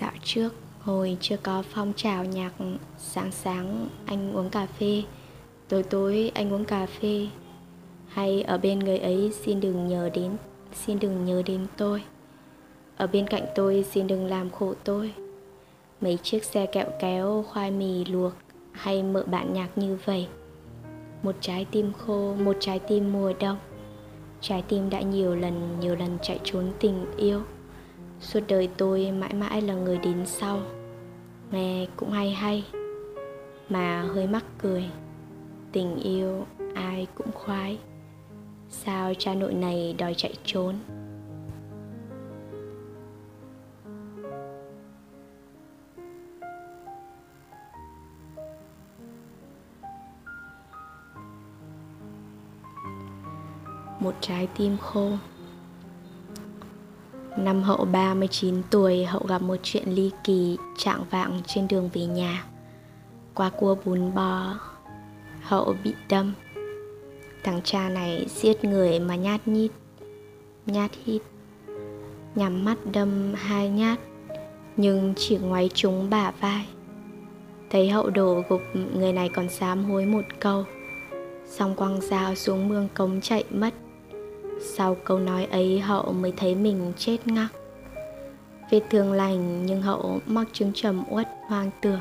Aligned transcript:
Dạo 0.00 0.12
trước, 0.22 0.54
hồi 0.80 1.16
chưa 1.20 1.36
có 1.36 1.62
phong 1.62 1.92
trào 1.96 2.24
nhạc 2.24 2.52
Sáng 2.98 3.32
sáng 3.32 3.88
anh 4.06 4.32
uống 4.32 4.50
cà 4.50 4.66
phê. 4.66 5.02
Tối 5.68 5.82
tối 5.82 6.30
anh 6.34 6.52
uống 6.52 6.64
cà 6.64 6.86
phê. 6.86 7.28
Hay 8.08 8.42
ở 8.42 8.58
bên 8.58 8.78
người 8.78 8.98
ấy 8.98 9.32
xin 9.44 9.60
đừng 9.60 9.88
nhớ 9.88 10.10
đến 10.14 10.36
Xin 10.74 10.98
đừng 10.98 11.24
nhớ 11.24 11.42
đến 11.46 11.66
tôi. 11.76 12.02
Ở 12.96 13.06
bên 13.06 13.26
cạnh 13.26 13.44
tôi 13.54 13.84
xin 13.90 14.06
đừng 14.06 14.26
làm 14.26 14.50
khổ 14.50 14.74
tôi. 14.84 15.14
Mấy 16.00 16.18
chiếc 16.22 16.44
xe 16.44 16.66
kẹo 16.66 16.86
kéo 17.00 17.44
khoai 17.48 17.70
mì 17.70 18.04
luộc 18.04 18.32
Hay 18.72 19.02
mợ 19.02 19.22
bạn 19.26 19.52
nhạc 19.52 19.78
như 19.78 19.98
vậy. 20.04 20.26
Một 21.22 21.34
trái 21.40 21.66
tim 21.70 21.92
khô, 21.92 22.34
một 22.34 22.56
trái 22.60 22.78
tim 22.78 23.12
mùa 23.12 23.32
đông. 23.40 23.58
Trái 24.40 24.62
tim 24.68 24.90
đã 24.90 25.00
nhiều 25.00 25.34
lần, 25.34 25.80
nhiều 25.80 25.96
lần 25.96 26.18
chạy 26.22 26.40
trốn 26.44 26.72
tình 26.80 27.06
yêu. 27.16 27.42
Suốt 28.20 28.40
đời 28.48 28.68
tôi 28.76 29.10
mãi 29.10 29.34
mãi 29.34 29.62
là 29.62 29.74
người 29.74 29.98
đến 29.98 30.26
sau. 30.26 30.60
Nghe 31.50 31.86
cũng 31.96 32.10
hay 32.10 32.30
hay, 32.30 32.64
Mà 33.68 34.02
hơi 34.02 34.26
mắc 34.26 34.44
cười. 34.58 34.84
Tình 35.72 35.96
yêu 35.96 36.46
ai 36.74 37.06
cũng 37.14 37.32
khoái, 37.32 37.78
Sao 38.68 39.14
cha 39.18 39.34
nội 39.34 39.54
này 39.54 39.94
đòi 39.98 40.14
chạy 40.14 40.34
trốn? 40.44 40.74
Một 54.00 54.14
trái 54.20 54.48
tim 54.56 54.76
khô 54.76 55.10
Năm 57.44 57.62
hậu 57.62 57.84
39 57.84 58.62
tuổi, 58.70 59.04
hậu 59.04 59.22
gặp 59.28 59.42
một 59.42 59.56
chuyện 59.62 59.88
ly 59.88 60.10
kỳ 60.24 60.56
trạng 60.76 61.04
vạng 61.10 61.40
trên 61.46 61.68
đường 61.68 61.90
về 61.92 62.06
nhà. 62.06 62.44
Qua 63.34 63.50
cua 63.50 63.76
bún 63.84 64.14
bò, 64.14 64.54
hậu 65.42 65.74
bị 65.84 65.94
đâm. 66.08 66.32
Thằng 67.44 67.60
cha 67.64 67.88
này 67.88 68.26
giết 68.28 68.64
người 68.64 69.00
mà 69.00 69.16
nhát 69.16 69.48
nhít, 69.48 69.70
nhát 70.66 70.90
hít. 71.04 71.22
Nhắm 72.34 72.64
mắt 72.64 72.78
đâm 72.92 73.34
hai 73.34 73.68
nhát, 73.68 73.98
nhưng 74.76 75.14
chỉ 75.16 75.36
ngoáy 75.36 75.70
trúng 75.74 76.10
bả 76.10 76.30
vai. 76.40 76.66
Thấy 77.70 77.90
hậu 77.90 78.10
đổ 78.10 78.42
gục, 78.48 78.62
người 78.94 79.12
này 79.12 79.28
còn 79.28 79.48
dám 79.48 79.84
hối 79.84 80.06
một 80.06 80.24
câu. 80.40 80.64
Xong 81.46 81.76
quăng 81.76 82.00
dao 82.00 82.34
xuống 82.34 82.68
mương 82.68 82.88
cống 82.94 83.20
chạy 83.20 83.44
mất 83.50 83.74
sau 84.60 84.94
câu 84.94 85.18
nói 85.18 85.44
ấy 85.44 85.80
hậu 85.80 86.12
mới 86.12 86.32
thấy 86.36 86.54
mình 86.54 86.92
chết 86.98 87.26
ngắc. 87.26 87.48
Vết 88.70 88.80
thương 88.90 89.12
lành 89.12 89.66
nhưng 89.66 89.82
hậu 89.82 90.20
mắc 90.26 90.48
chứng 90.52 90.72
trầm 90.74 91.04
uất 91.10 91.28
hoang 91.46 91.70
tưởng 91.80 92.00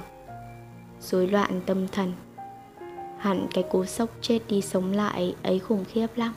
rối 1.02 1.28
loạn 1.28 1.62
tâm 1.66 1.88
thần. 1.88 2.14
Hẳn 3.18 3.48
cái 3.54 3.64
cú 3.64 3.86
sốc 3.86 4.10
chết 4.22 4.40
đi 4.48 4.62
sống 4.62 4.94
lại 4.94 5.36
ấy 5.44 5.60
khủng 5.60 5.86
khiếp 5.86 6.08
lắm. 6.16 6.34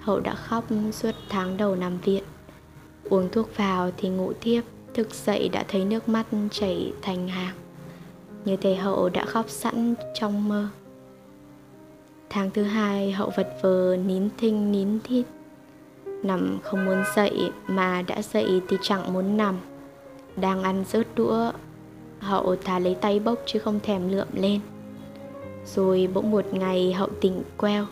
Hậu 0.00 0.20
đã 0.20 0.34
khóc 0.34 0.64
suốt 0.92 1.14
tháng 1.28 1.56
đầu 1.56 1.76
nằm 1.76 1.98
viện. 1.98 2.24
Uống 3.04 3.28
thuốc 3.32 3.56
vào 3.56 3.90
thì 3.96 4.08
ngủ 4.08 4.32
thiếp, 4.40 4.64
Thức 4.94 5.14
dậy 5.14 5.48
đã 5.52 5.64
thấy 5.68 5.84
nước 5.84 6.08
mắt 6.08 6.26
chảy 6.50 6.92
thành 7.02 7.28
hàng. 7.28 7.54
Như 8.44 8.56
thể 8.56 8.74
hậu 8.74 9.08
đã 9.08 9.24
khóc 9.24 9.48
sẵn 9.48 9.94
trong 10.14 10.48
mơ. 10.48 10.68
Tháng 12.30 12.50
thứ 12.50 12.62
hai, 12.62 13.12
hậu 13.12 13.32
vật 13.36 13.58
vờ 13.62 13.96
nín 14.06 14.28
thinh 14.38 14.72
nín 14.72 15.00
thít. 15.04 15.26
Nằm 16.22 16.58
không 16.62 16.84
muốn 16.84 17.02
dậy 17.16 17.50
mà 17.66 18.02
đã 18.02 18.22
dậy 18.22 18.60
thì 18.68 18.76
chẳng 18.82 19.12
muốn 19.12 19.36
nằm. 19.36 19.56
Đang 20.36 20.62
ăn 20.62 20.84
rớt 20.88 21.06
đũa, 21.14 21.52
Hậu 22.20 22.56
thả 22.64 22.78
lấy 22.78 22.94
tay 22.94 23.20
bốc 23.20 23.38
chứ 23.46 23.58
không 23.58 23.80
thèm 23.82 24.08
lượm 24.08 24.28
lên. 24.32 24.60
Rồi 25.66 26.08
bỗng 26.14 26.30
một 26.30 26.44
ngày 26.52 26.92
hậu 26.92 27.08
tỉnh 27.20 27.42
queo. 27.56 27.86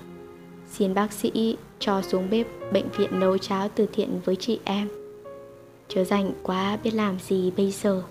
Xin 0.72 0.94
bác 0.94 1.12
sĩ 1.12 1.56
cho 1.78 2.02
xuống 2.02 2.30
bếp 2.30 2.46
bệnh 2.72 2.88
viện 2.96 3.20
nấu 3.20 3.38
cháo 3.38 3.68
từ 3.74 3.86
thiện 3.92 4.20
với 4.24 4.36
chị 4.36 4.60
em. 4.64 4.88
Chớ 5.88 6.04
rảnh 6.04 6.32
quá, 6.42 6.78
biết 6.84 6.94
làm 6.94 7.18
gì 7.28 7.50
bây 7.56 7.70
giờ? 7.70 8.02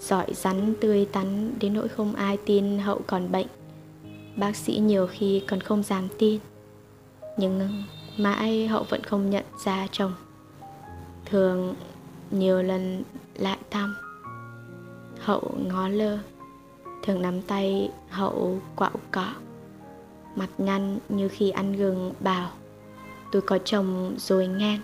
Giỏi 0.00 0.26
rắn, 0.34 0.74
tươi 0.80 1.06
tắn, 1.12 1.52
đến 1.60 1.74
nỗi 1.74 1.88
không 1.88 2.14
ai 2.14 2.36
tin 2.46 2.78
hậu 2.78 3.00
còn 3.06 3.32
bệnh. 3.32 3.46
Bác 4.40 4.56
sĩ 4.56 4.78
nhiều 4.78 5.06
khi 5.06 5.42
còn 5.48 5.60
không 5.60 5.82
dám 5.82 6.08
tin. 6.18 6.40
Nhưng 7.36 7.84
mãi 8.16 8.68
hậu 8.68 8.82
vẫn 8.88 9.04
không 9.04 9.30
nhận 9.30 9.44
ra 9.64 9.86
chồng. 9.92 10.12
Thường 11.24 11.74
nhiều 12.30 12.62
lần 12.62 13.02
lại 13.34 13.58
thăm. 13.70 13.96
Hậu 15.18 15.54
ngó 15.66 15.88
lơ. 15.88 16.18
Thường 17.02 17.22
nắm 17.22 17.42
tay 17.42 17.90
hậu 18.10 18.60
quạo 18.76 18.90
cọ. 19.10 19.28
Mặt 20.36 20.48
nhăn 20.58 20.98
như 21.08 21.28
khi 21.28 21.50
ăn 21.50 21.72
gừng 21.72 22.12
bảo 22.20 22.50
Tôi 23.32 23.42
có 23.42 23.58
chồng 23.58 24.14
rồi 24.18 24.46
ngang, 24.46 24.80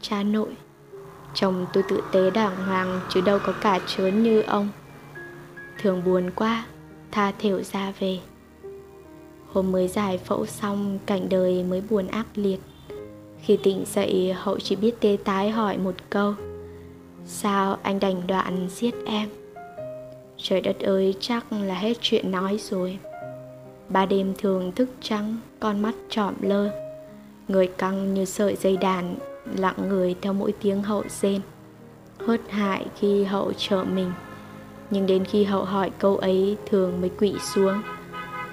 Cha 0.00 0.22
nội. 0.22 0.56
Chồng 1.34 1.66
tôi 1.72 1.82
tự 1.88 2.02
tế 2.12 2.30
đàng 2.30 2.56
hoàng 2.56 3.00
Chứ 3.08 3.20
đâu 3.20 3.38
có 3.46 3.52
cả 3.60 3.80
trớn 3.86 4.22
như 4.22 4.40
ông. 4.40 4.68
Thường 5.78 6.04
buồn 6.04 6.30
quá, 6.30 6.64
Tha 7.10 7.32
thểu 7.38 7.62
ra 7.62 7.92
về. 7.98 8.20
Hôm 9.52 9.72
mới 9.72 9.88
giải 9.88 10.18
phẫu 10.18 10.46
xong, 10.46 10.98
Cảnh 11.06 11.28
đời 11.28 11.64
mới 11.64 11.82
buồn 11.90 12.06
ác 12.06 12.26
liệt. 12.34 12.60
Khi 13.42 13.58
tỉnh 13.62 13.84
dậy, 13.86 14.34
Hậu 14.38 14.58
chỉ 14.58 14.76
biết 14.76 15.00
tê 15.00 15.16
tái 15.24 15.50
hỏi 15.50 15.78
một 15.78 15.94
câu, 16.10 16.34
Sao 17.26 17.78
anh 17.82 18.00
đành 18.00 18.26
đoạn 18.26 18.68
giết 18.70 18.94
em? 19.06 19.28
Trời 20.36 20.60
đất 20.60 20.80
ơi, 20.80 21.14
chắc 21.20 21.52
là 21.52 21.74
hết 21.74 21.96
chuyện 22.00 22.30
nói 22.30 22.58
rồi. 22.70 22.98
Ba 23.88 24.06
đêm 24.06 24.34
thường 24.38 24.72
thức 24.72 24.88
trắng, 25.02 25.36
Con 25.60 25.80
mắt 25.82 25.94
trọm 26.10 26.34
lơ. 26.40 26.70
Người 27.48 27.66
căng 27.66 28.14
như 28.14 28.24
sợi 28.24 28.56
dây 28.56 28.76
đàn, 28.76 29.16
Lặng 29.56 29.88
người 29.88 30.14
theo 30.22 30.32
mỗi 30.32 30.52
tiếng 30.62 30.82
hậu 30.82 31.02
rên. 31.08 31.40
Hớt 32.18 32.40
hại 32.50 32.86
khi 32.98 33.24
hậu 33.24 33.52
trợ 33.52 33.84
mình, 33.84 34.12
Nhưng 34.90 35.06
đến 35.06 35.24
khi 35.24 35.44
hậu 35.44 35.64
hỏi 35.64 35.90
câu 35.98 36.16
ấy, 36.16 36.56
Thường 36.66 37.00
mới 37.00 37.10
quỵ 37.10 37.34
xuống 37.54 37.82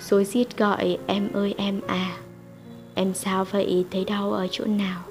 rồi 0.10 0.26
rít 0.26 0.58
gọi, 0.58 0.98
em 1.08 1.32
ơi, 1.34 1.56
em 1.58 1.82
à 1.88 2.18
Em 2.96 3.14
sao 3.14 3.46
vậy? 3.46 3.86
Thấy 3.92 4.06
đau 4.06 4.32
ở 4.32 4.48
chỗ 4.52 4.66
nào? 4.66 5.02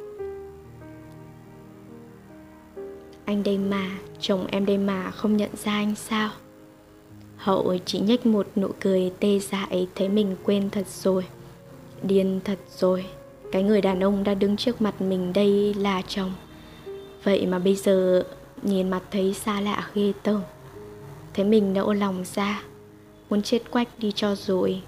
Anh 3.25 3.42
đây 3.42 3.58
mà, 3.58 3.91
Chồng 4.20 4.47
em 4.47 4.66
đây 4.66 4.78
mà, 4.78 5.10
không 5.10 5.36
nhận 5.36 5.50
ra 5.64 5.72
anh 5.72 5.94
sao? 5.94 6.31
Hậu 7.36 7.76
chỉ 7.84 8.00
nhếch 8.00 8.26
một 8.26 8.47
nụ 8.56 8.69
cười 8.81 9.12
tê 9.20 9.38
dại, 9.38 9.88
Thấy 9.94 10.08
mình 10.08 10.36
quên 10.44 10.70
thật 10.70 10.86
rồi, 10.86 11.25
Điên 12.02 12.41
thật 12.44 12.58
rồi. 12.76 13.04
Cái 13.52 13.62
người 13.62 13.81
đàn 13.81 14.00
ông 14.00 14.25
đang 14.25 14.38
đứng 14.38 14.56
trước 14.56 14.82
mặt 14.82 15.02
mình 15.02 15.32
đây 15.32 15.75
là 15.75 16.02
chồng. 16.08 16.32
Vậy 17.25 17.47
mà 17.47 17.58
bây 17.58 17.76
giờ 17.76 18.25
Nhìn 18.62 18.91
mặt 18.91 19.02
thấy 19.10 19.34
xa 19.34 19.60
lạ 19.60 19.88
ghê 19.94 20.12
tởm. 20.22 20.41
Thấy 21.34 21.44
mình 21.44 21.75
nỡ 21.75 21.94
lòng 21.94 22.25
ra 22.34 22.62
Muốn 23.32 23.43
chết 23.43 23.70
quách 23.70 23.88
đi 23.98 24.12
cho 24.15 24.34
rồi. 24.34 24.82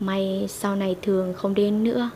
May 0.00 0.46
sau 0.48 0.76
này 0.76 0.96
thường 1.02 1.34
không 1.36 1.54
đến 1.54 1.84
nữa, 1.84 2.10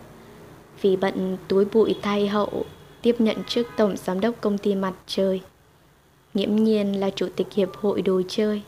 Vì 0.81 0.97
bận 0.97 1.37
túi 1.49 1.65
bụi 1.65 1.95
thay 2.03 2.29
hậu 2.29 2.65
Tiếp 3.03 3.17
nhận 3.19 3.37
chức 3.45 3.67
tổng 3.77 3.97
giám 3.97 4.21
đốc 4.21 4.35
công 4.41 4.59
ty 4.59 4.75
mặt 4.75 4.93
trời. 5.07 5.41
Nghiễm 6.35 6.57
nhiên 6.57 7.01
là 7.01 7.11
chủ 7.11 7.29
tịch 7.37 7.53
hiệp 7.53 7.77
hội 7.77 8.03
đồ 8.03 8.23
chơi. 8.29 8.63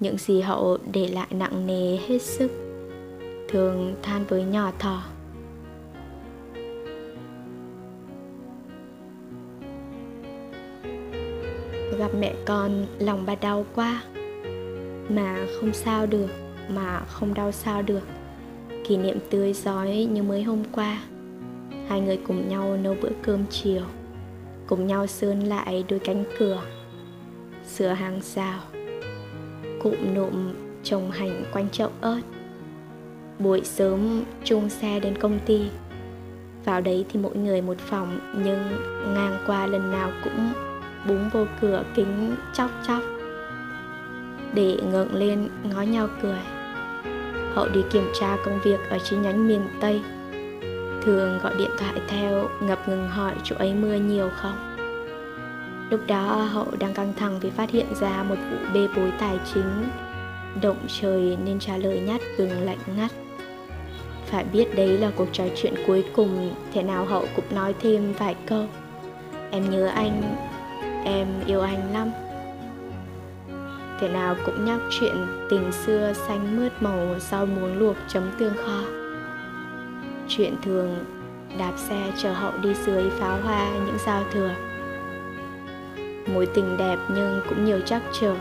Những 0.00 0.18
gì 0.18 0.40
hậu 0.40 0.78
để 0.92 1.08
lại 1.08 1.28
nặng 1.30 1.66
nề 1.66 1.96
hết 1.96 2.22
sức, 2.22 2.50
Thường 3.48 3.94
than 4.02 4.24
với 4.24 4.44
nhỏ 4.44 4.72
thỏ. 4.78 5.02
Gặp 11.98 12.10
mẹ 12.18 12.34
con, 12.44 12.86
lòng 12.98 13.26
bà 13.26 13.34
đau 13.34 13.66
quá. 13.74 14.02
Mà 15.08 15.46
không 15.60 15.72
sao 15.72 16.06
được, 16.06 16.28
Mà 16.68 17.00
không 17.08 17.34
đau 17.34 17.52
sao 17.52 17.82
được. 17.82 18.02
Kỷ 18.84 18.96
niệm 18.96 19.18
tươi 19.30 19.52
giói 19.52 20.04
như 20.04 20.22
mới 20.22 20.42
hôm 20.42 20.62
qua. 20.72 21.02
Hai 21.88 22.00
người 22.00 22.18
cùng 22.26 22.48
nhau 22.48 22.76
nấu 22.76 22.96
bữa 23.02 23.10
cơm 23.22 23.44
chiều. 23.50 23.82
Cùng 24.66 24.86
nhau 24.86 25.06
sơn 25.06 25.40
lại 25.40 25.84
đôi 25.88 25.98
cánh 25.98 26.24
cửa. 26.38 26.62
Sửa 27.66 27.88
hàng 27.88 28.20
rào. 28.34 28.60
Cụm 29.82 30.14
nụm 30.14 30.54
trồng 30.84 31.10
hành 31.10 31.44
quanh 31.52 31.68
chậu 31.70 31.90
ớt. 32.00 32.20
Buổi 33.38 33.60
sớm 33.64 34.24
chung 34.44 34.70
xe 34.70 35.00
đến 35.00 35.18
công 35.18 35.38
ty. 35.46 35.60
Vào 36.64 36.80
đấy 36.80 37.04
thì 37.08 37.20
mỗi 37.20 37.36
người 37.36 37.62
một 37.62 37.78
phòng, 37.78 38.20
Nhưng 38.34 38.58
ngang 39.14 39.38
qua 39.46 39.66
lần 39.66 39.92
nào 39.92 40.12
cũng 40.24 40.52
búng 41.08 41.30
vô 41.32 41.44
cửa 41.60 41.84
kính 41.94 42.36
chóc 42.54 42.70
chóc. 42.86 43.02
Để 44.56 44.76
ngượng 44.90 45.14
lên 45.14 45.48
ngó 45.62 45.82
nhau 45.82 46.08
cười. 46.22 46.38
Hậu 47.54 47.68
đi 47.68 47.80
kiểm 47.90 48.10
tra 48.20 48.36
công 48.44 48.60
việc 48.64 48.80
ở 48.90 48.98
chi 48.98 49.16
nhánh 49.16 49.48
miền 49.48 49.60
Tây. 49.80 50.00
Thường 51.02 51.38
gọi 51.42 51.54
điện 51.58 51.70
thoại 51.78 51.94
theo 52.08 52.48
ngập 52.60 52.88
ngừng 52.88 53.08
hỏi 53.08 53.32
chỗ 53.44 53.56
ấy 53.58 53.74
mưa 53.74 53.94
nhiều 53.94 54.30
không? 54.36 54.76
Lúc 55.90 56.00
đó 56.06 56.48
hậu 56.52 56.66
đang 56.78 56.94
căng 56.94 57.12
thẳng 57.16 57.40
vì 57.40 57.50
phát 57.50 57.70
hiện 57.70 57.86
ra 58.00 58.22
một 58.22 58.34
vụ 58.50 58.56
bê 58.74 58.88
bối 58.96 59.12
tài 59.18 59.38
chính. 59.54 59.88
Động 60.62 60.86
trời 61.00 61.36
nên 61.44 61.58
trả 61.58 61.76
lời 61.76 62.00
nhát 62.00 62.20
gừng 62.38 62.64
lạnh 62.64 62.78
ngắt. 62.96 63.10
Phải 64.26 64.44
biết 64.52 64.76
đấy 64.76 64.98
là 64.98 65.10
cuộc 65.16 65.28
trò 65.32 65.44
chuyện 65.56 65.74
cuối 65.86 66.04
cùng 66.16 66.54
Thế 66.72 66.82
nào 66.82 67.04
hậu 67.04 67.24
cũng 67.36 67.44
nói 67.54 67.74
thêm 67.80 68.12
vài 68.18 68.36
câu. 68.46 68.66
Em 69.50 69.70
nhớ 69.70 69.86
anh, 69.86 70.22
em 71.04 71.26
yêu 71.46 71.60
anh 71.60 71.92
lắm. 71.92 72.10
Thế 74.00 74.08
nào 74.08 74.36
cũng 74.46 74.64
nhắc 74.64 74.80
chuyện 74.90 75.26
tình 75.48 75.72
xưa 75.72 76.12
xanh 76.12 76.56
mướt 76.56 76.72
màu 76.80 77.14
sau 77.18 77.46
muống 77.46 77.78
luộc 77.78 77.96
chấm 78.08 78.22
tương 78.38 78.54
kho. 78.54 78.80
Chuyện 80.28 80.54
thường, 80.62 81.04
đạp 81.58 81.72
xe 81.76 82.12
chờ 82.16 82.32
hậu 82.32 82.52
đi 82.62 82.74
dưới 82.74 83.10
pháo 83.10 83.38
hoa 83.42 83.70
những 83.86 83.98
giao 84.06 84.24
thừa. 84.32 84.50
Mối 86.34 86.46
tình 86.46 86.76
đẹp 86.76 86.98
nhưng 87.08 87.40
cũng 87.48 87.64
nhiều 87.64 87.80
trắc 87.80 88.02
trở. 88.20 88.34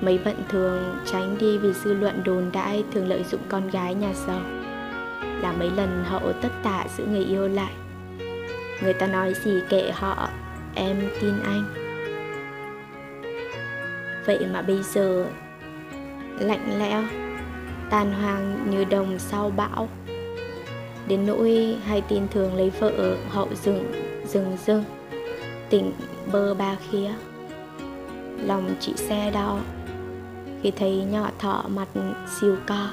Mấy 0.00 0.20
bận 0.24 0.36
thường 0.48 0.96
tránh 1.04 1.36
đi 1.38 1.58
vì 1.58 1.72
dư 1.72 1.94
luận 1.94 2.22
đồn 2.24 2.50
đãi 2.52 2.84
thường 2.92 3.08
lợi 3.08 3.24
dụng 3.24 3.40
con 3.48 3.70
gái 3.70 3.94
nhà 3.94 4.12
giàu. 4.26 4.40
Là 5.42 5.52
mấy 5.52 5.70
lần 5.70 6.04
hậu 6.04 6.32
tất 6.32 6.48
tả 6.62 6.84
giữ 6.96 7.04
người 7.06 7.24
yêu 7.24 7.48
lại. 7.48 7.72
Người 8.82 8.92
ta 8.92 9.06
nói 9.06 9.34
gì 9.34 9.60
kệ 9.68 9.90
họ, 9.94 10.28
em 10.74 10.96
tin 11.20 11.34
anh 11.44 11.79
vậy 14.26 14.46
mà 14.52 14.62
bây 14.62 14.82
giờ 14.82 15.26
lạnh 16.38 16.78
lẽo, 16.78 17.02
tàn 17.90 18.12
hoang 18.12 18.70
như 18.70 18.84
đồng 18.84 19.18
sau 19.18 19.50
bão. 19.56 19.88
Đến 21.08 21.26
nỗi 21.26 21.76
hay 21.86 22.00
tin 22.00 22.28
thường 22.28 22.54
lấy 22.54 22.70
vợ, 22.70 23.16
hậu 23.30 23.48
rừng 23.64 23.92
rừng 24.26 24.56
rừng 24.66 24.84
tỉnh 25.70 25.92
bơ 26.32 26.54
ba 26.54 26.76
khía. 26.90 27.10
Lòng 28.46 28.74
chị 28.80 28.92
xe 28.96 29.30
đau, 29.30 29.60
khi 30.62 30.70
thấy 30.70 30.96
nhỏ 30.96 31.30
thọ 31.38 31.64
mặt 31.68 31.88
siêu 32.40 32.56
co. 32.66 32.88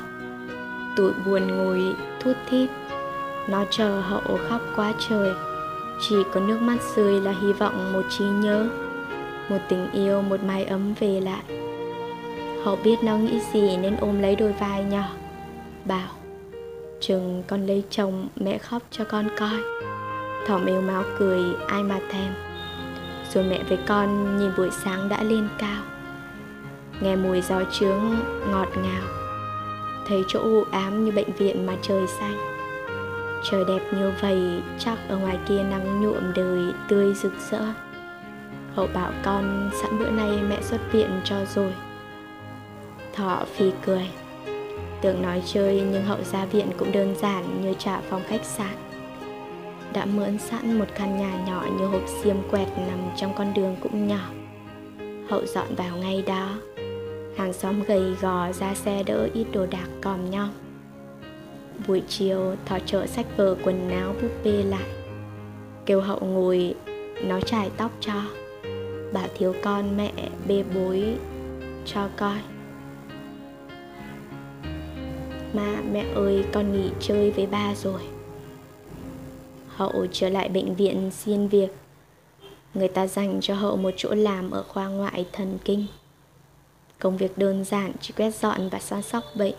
Tụi 0.95 1.11
buồn 1.25 1.47
ngồi 1.47 1.95
thút 2.19 2.35
thít, 2.49 2.69
nó 3.49 3.65
chờ 3.69 3.99
hậu 3.99 4.39
khóc 4.49 4.61
quá 4.75 4.93
trời. 5.09 5.31
Chỉ 6.01 6.15
có 6.33 6.39
nước 6.39 6.61
mắt 6.61 6.77
rơi 6.95 7.21
là 7.21 7.33
hy 7.41 7.53
vọng 7.53 7.93
một 7.93 8.03
trí 8.09 8.25
nhớ 8.25 8.69
một 9.49 9.57
tình 9.69 9.91
yêu, 9.91 10.21
một 10.21 10.43
mái 10.43 10.65
ấm 10.65 10.93
về 10.99 11.21
lại. 11.21 11.43
Hậu 12.63 12.75
biết 12.83 12.95
nó 13.03 13.17
nghĩ 13.17 13.39
gì 13.53 13.77
nên 13.77 13.95
ôm 13.95 14.21
lấy 14.21 14.35
đôi 14.35 14.53
vai 14.53 14.83
nhỏ. 14.83 15.09
Bảo, 15.85 16.09
chừng 16.99 17.43
con 17.47 17.65
lấy 17.65 17.83
chồng, 17.89 18.27
mẹ 18.35 18.57
khóc 18.57 18.81
cho 18.91 19.03
con 19.03 19.27
coi. 19.39 19.57
Thỏ 20.47 20.57
mèo 20.57 20.81
máu 20.81 21.03
cười, 21.19 21.41
ai 21.67 21.83
mà 21.83 21.99
thèm. 22.11 22.33
Rồi 23.33 23.43
mẹ 23.43 23.63
với 23.69 23.77
con 23.87 24.37
nhìn 24.37 24.51
buổi 24.57 24.69
sáng 24.71 25.09
đã 25.09 25.23
lên 25.23 25.47
cao. 25.57 25.83
Nghe 27.01 27.15
mùi 27.15 27.41
gió 27.41 27.63
trướng 27.71 28.15
ngọt 28.51 28.69
ngào. 28.75 29.03
Thấy 30.07 30.23
chỗ 30.27 30.39
u 30.39 30.63
ám 30.71 31.05
như 31.05 31.11
bệnh 31.11 31.31
viện 31.31 31.65
mà 31.65 31.73
trời 31.81 32.07
xanh. 32.07 32.37
Trời 33.51 33.65
đẹp 33.67 33.81
như 33.91 34.11
vậy 34.21 34.61
chắc 34.79 34.97
ở 35.09 35.17
ngoài 35.17 35.37
kia 35.47 35.63
nắng 35.63 36.01
nhuộm 36.01 36.33
đời 36.35 36.73
tươi 36.87 37.13
rực 37.13 37.33
rỡ 37.51 37.61
hậu 38.77 38.87
bảo 38.93 39.11
con 39.23 39.69
sẵn 39.81 39.99
bữa 39.99 40.09
nay 40.09 40.29
mẹ 40.49 40.61
xuất 40.61 40.81
viện 40.91 41.09
cho 41.23 41.35
rồi. 41.55 41.73
Thọ 43.13 43.45
phi 43.45 43.71
cười. 43.85 44.09
Tưởng 45.01 45.21
nói 45.21 45.43
chơi 45.45 45.83
nhưng 45.91 46.03
hậu 46.03 46.23
ra 46.23 46.45
viện 46.45 46.67
cũng 46.77 46.91
đơn 46.91 47.15
giản 47.21 47.61
như 47.61 47.73
trả 47.79 48.01
phòng 48.01 48.21
khách 48.27 48.45
sạn. 48.45 48.75
Đã 49.93 50.05
mượn 50.05 50.37
sẵn 50.37 50.79
một 50.79 50.85
căn 50.95 51.17
nhà 51.17 51.43
nhỏ 51.47 51.65
như 51.79 51.85
hộp 51.85 52.01
xiêm 52.07 52.35
quẹt 52.51 52.67
nằm 52.77 52.99
trong 53.15 53.33
con 53.37 53.53
đường 53.53 53.75
cũng 53.81 54.07
nhỏ. 54.07 54.29
Hậu 55.29 55.45
dọn 55.45 55.75
vào 55.75 55.97
ngay 55.97 56.23
đó. 56.27 56.49
Hàng 57.37 57.53
xóm 57.53 57.83
gầy 57.83 58.15
gò 58.21 58.51
ra 58.51 58.73
xe 58.73 59.03
đỡ 59.03 59.29
ít 59.33 59.45
đồ 59.53 59.65
đạc 59.65 59.87
còm 60.01 60.29
nhau. 60.29 60.47
Buổi 61.87 62.03
chiều, 62.07 62.55
thọ 62.65 62.79
trợ 62.85 63.05
sách 63.05 63.25
vở 63.37 63.55
quần 63.63 63.89
áo 63.89 64.13
búp 64.21 64.31
bê 64.43 64.63
lại. 64.63 64.89
Kêu 65.85 66.01
hậu 66.01 66.19
ngồi, 66.19 66.75
nó 67.23 67.41
trải 67.41 67.69
tóc 67.77 67.91
cho 67.99 68.13
bà 69.13 69.27
thiếu 69.37 69.53
con 69.63 69.97
mẹ, 69.97 70.11
bê 70.47 70.63
bối 70.75 71.17
cho 71.85 72.09
coi 72.17 72.37
mà 75.53 75.81
mẹ 75.91 76.05
ơi, 76.15 76.45
con 76.53 76.71
nghỉ 76.71 76.89
chơi 76.99 77.31
với 77.31 77.45
ba 77.45 77.75
rồi. 77.75 78.01
Hậu 79.67 80.05
trở 80.11 80.29
lại 80.29 80.49
bệnh 80.49 80.75
viện 80.75 81.11
xin 81.11 81.47
việc. 81.47 81.69
Người 82.73 82.87
ta 82.87 83.07
dành 83.07 83.39
cho 83.41 83.55
Hậu 83.55 83.77
một 83.77 83.91
chỗ 83.97 84.09
làm 84.13 84.51
ở 84.51 84.63
khoa 84.63 84.87
ngoại 84.87 85.25
thần 85.31 85.57
kinh. 85.65 85.85
Công 86.99 87.17
việc 87.17 87.37
đơn 87.37 87.63
giản, 87.63 87.91
chỉ 88.01 88.13
quét 88.17 88.35
dọn 88.35 88.69
và 88.69 88.79
săn 88.79 89.01
sóc 89.01 89.23
bệnh. 89.35 89.55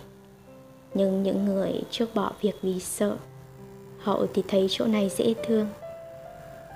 Nhưng 0.95 1.23
những 1.23 1.45
người 1.45 1.73
trước 1.91 2.15
bỏ 2.15 2.33
việc 2.41 2.55
vì 2.63 2.81
sợ, 2.81 3.17
Hậu 3.99 4.27
thì 4.35 4.43
thấy 4.49 4.67
chỗ 4.71 4.87
này 4.87 5.11
dễ 5.17 5.35
thương. 5.47 5.67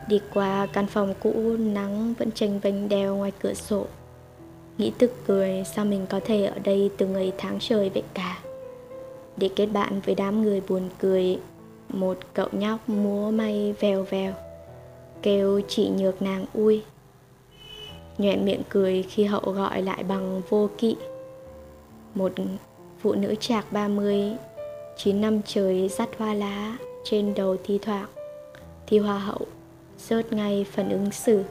Đi 0.09 0.21
qua 0.35 0.67
căn 0.73 0.87
phòng 0.87 1.15
cũ, 1.21 1.57
nắng 1.59 2.15
vẫn 2.19 2.31
tranh 2.31 2.61
vênh 2.61 2.89
đeo 2.89 3.17
ngoài 3.17 3.33
cửa 3.43 3.55
sổ. 3.55 3.87
Nghĩ 4.79 4.93
tức 4.99 5.13
cười, 5.27 5.65
sao 5.75 5.85
mình 5.85 6.07
có 6.09 6.21
thể 6.25 6.45
ở 6.45 6.59
đây 6.59 6.91
từ 6.97 7.07
ngày 7.07 7.33
tháng 7.39 7.59
trời 7.61 7.91
vậy 7.91 8.03
cả? 8.15 8.39
Để 9.37 9.51
kết 9.57 9.67
bạn 9.67 10.01
với 10.07 10.15
đám 10.15 10.43
người 10.43 10.63
buồn 10.69 10.89
cười, 10.99 11.39
một 11.89 12.19
cậu 12.35 12.49
nhóc 12.53 12.89
múa 12.89 13.31
may 13.31 13.75
vèo 13.81 14.03
vèo, 14.03 14.33
kêu 15.23 15.61
chị 15.69 15.89
nhược 15.89 16.23
nàng 16.23 16.45
ui. 16.55 16.83
Nhoẹn 18.19 18.45
miệng 18.45 18.63
cười 18.69 19.03
khi 19.03 19.25
hậu 19.25 19.41
gọi 19.41 19.83
lại 19.83 20.05
bằng 20.05 20.43
vô 20.49 20.69
kỵ. 20.79 20.97
Một 22.15 22.33
phụ 23.01 23.15
nữ 23.15 23.35
trạc 23.41 23.73
30 23.73 24.33
chín 24.97 25.21
năm 25.21 25.41
trời 25.47 25.89
dắt 25.89 26.09
hoa 26.19 26.35
lá 26.35 26.77
trên 27.05 27.35
đầu 27.35 27.57
thi 27.65 27.79
thoảng, 27.83 28.09
thi 28.87 28.99
hoa 28.99 29.19
hậu 29.19 29.47
rớt 30.09 30.33
ngay 30.33 30.67
phần 30.73 30.91
ứng 30.91 31.11
xử. 31.11 31.43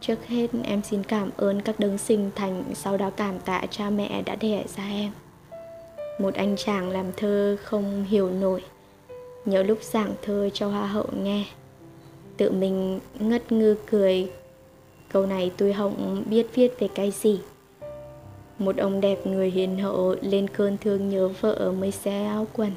Trước 0.00 0.26
hết, 0.26 0.46
em 0.64 0.82
xin 0.82 1.02
cảm 1.02 1.30
ơn 1.36 1.62
các 1.62 1.80
đấng 1.80 1.98
sinh 1.98 2.30
thành 2.34 2.64
sau 2.74 2.96
đó 2.96 3.10
cảm 3.10 3.38
tạ 3.38 3.62
cha 3.70 3.90
mẹ 3.90 4.22
đã 4.22 4.34
đẻ 4.34 4.64
ra 4.76 4.84
em. 4.84 5.12
Một 6.20 6.34
anh 6.34 6.56
chàng 6.56 6.90
làm 6.90 7.06
thơ 7.16 7.56
không 7.64 8.04
hiểu 8.08 8.30
nổi. 8.30 8.62
Nhớ 9.44 9.62
lúc 9.62 9.78
giảng 9.82 10.14
thơ 10.22 10.50
cho 10.52 10.68
hoa 10.68 10.86
hậu 10.86 11.06
nghe. 11.22 11.44
Tự 12.36 12.50
mình 12.50 13.00
ngất 13.18 13.52
ngư 13.52 13.76
cười. 13.90 14.30
Câu 15.12 15.26
này 15.26 15.50
tôi 15.56 15.72
không 15.72 16.24
biết 16.30 16.46
viết 16.54 16.74
về 16.80 16.88
cái 16.94 17.10
gì. 17.10 17.40
Một 18.58 18.76
ông 18.76 19.00
đẹp 19.00 19.26
người 19.26 19.50
hiền 19.50 19.78
hậu 19.78 20.14
lên 20.22 20.48
cơn 20.48 20.76
thương 20.78 21.08
nhớ 21.08 21.28
vợ 21.40 21.72
mới 21.78 21.90
xé 21.90 22.24
áo 22.24 22.46
quần 22.52 22.70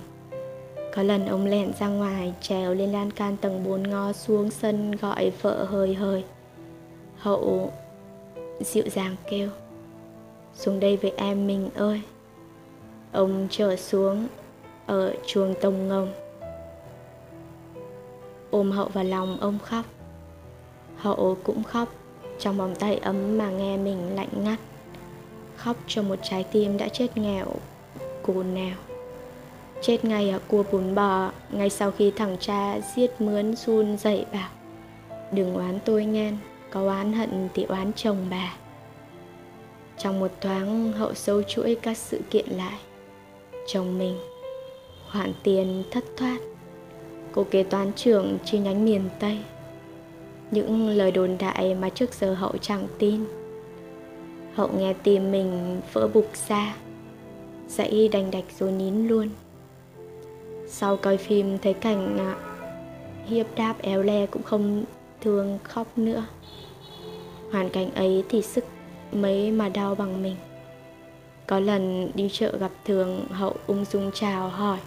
có 0.96 1.04
lần 1.04 1.26
ông 1.26 1.46
lẻn 1.46 1.74
ra 1.80 1.88
ngoài, 1.88 2.34
trèo 2.42 2.74
lên 2.74 2.92
lan 2.92 3.12
can 3.12 3.38
tầng 3.38 3.64
4 3.64 3.84
ngó 3.84 4.14
xuống 4.14 4.52
sân 4.52 4.92
gọi 4.92 5.32
vợ 5.42 5.64
hơi 5.64 5.94
hơi 5.94 6.24
hậu 7.18 7.72
dịu 8.60 8.84
dàng 8.90 9.16
kêu, 9.30 9.50
xuống 10.56 10.80
đây 10.80 10.98
với 10.98 11.14
em 11.18 11.48
mình 11.48 11.70
ơi. 11.76 12.02
Ông 13.12 13.48
trở 13.52 13.76
xuống 13.76 14.28
ở 14.86 15.14
chuồng 15.26 15.54
tông 15.62 15.88
ngông 15.88 16.14
ôm 18.52 18.72
hậu 18.72 18.88
vào 18.88 19.04
lòng 19.04 19.38
ông 19.42 19.60
khóc. 19.60 19.86
Hậu 20.96 21.38
cũng 21.44 21.64
khóc, 21.64 21.90
trong 22.40 22.58
vòng 22.58 22.76
tay 22.76 22.98
ấm 22.98 23.38
mà 23.38 23.52
nghe 23.52 23.78
mình 23.78 24.16
lạnh 24.16 24.30
ngắt. 24.44 24.60
Khóc 25.56 25.78
cho 25.88 26.02
một 26.02 26.20
trái 26.24 26.46
tim 26.52 26.78
đã 26.78 26.88
chết 26.88 27.18
nghèo 27.18 27.48
cồn 28.24 28.54
nào 28.54 28.76
chết 29.82 30.06
ngay 30.06 30.30
ở 30.30 30.40
cua 30.48 30.64
bún 30.72 30.96
bò 30.96 31.32
ngay 31.52 31.70
sau 31.70 31.92
khi 31.92 32.12
thằng 32.12 32.38
cha 32.40 32.80
giết 32.96 33.22
mướn 33.22 33.56
run 33.56 33.98
dậy 33.98 34.26
bảo 34.34 34.50
đừng 35.32 35.56
oán 35.56 35.80
tôi 35.86 36.06
nhan 36.06 36.38
có 36.70 36.86
oán 36.86 37.14
hận 37.14 37.50
thì 37.54 37.64
oán 37.64 37.92
chồng 37.96 38.18
bà 38.30 38.56
trong 39.98 40.20
một 40.20 40.32
thoáng 40.42 40.92
hậu 40.92 41.14
sâu 41.14 41.44
chuỗi 41.44 41.78
các 41.82 41.98
sự 41.98 42.20
kiện 42.30 42.46
lại 42.50 42.80
chồng 43.68 43.98
mình 44.00 44.18
khoản 45.12 45.34
tiền 45.44 45.84
thất 45.92 46.04
thoát 46.18 46.38
cô 47.32 47.46
kế 47.52 47.64
toán 47.64 47.94
trưởng 47.94 48.38
chi 48.46 48.60
nhánh 48.60 48.86
miền 48.86 49.02
Tây. 49.20 49.38
Những 50.52 50.90
lời 50.90 51.12
đồn 51.12 51.38
đại 51.40 51.76
mà 51.76 51.90
trước 51.90 52.14
giờ 52.14 52.34
hậu 52.34 52.58
chẳng 52.62 52.88
tin. 53.00 53.26
Hậu 54.54 54.70
nghe 54.78 54.94
tim 54.94 55.32
mình 55.32 55.82
vỡ 55.94 56.08
bục 56.14 56.28
ra, 56.48 56.76
dãy 57.68 58.10
đành 58.12 58.32
đạch 58.32 58.44
rồi 58.60 58.72
nín 58.72 59.08
luôn. 59.08 59.30
Sau 60.74 60.98
coi 60.98 61.18
phim 61.18 61.58
thấy 61.58 61.74
cảnh 61.74 62.18
à, 62.18 62.36
hiếp 63.26 63.46
đáp 63.56 63.76
éo 63.82 64.02
le 64.02 64.26
cũng 64.26 64.44
không 64.44 64.84
thương 65.22 65.60
khóc 65.64 65.88
nữa. 65.96 66.26
Hoàn 67.52 67.70
cảnh 67.70 67.92
ấy 67.96 68.24
thì 68.30 68.42
sức 68.42 68.66
mấy 69.12 69.52
mà 69.52 69.70
đau 69.70 69.96
bằng 69.96 70.24
mình. 70.24 70.36
Có 71.48 71.60
lần 71.60 72.12
đi 72.14 72.30
chợ 72.32 72.58
gặp 72.58 72.72
thường 72.86 73.26
hậu 73.32 73.56
ung 73.68 73.86
dung 73.86 74.12
chào 74.14 74.50
hỏi 74.50 74.78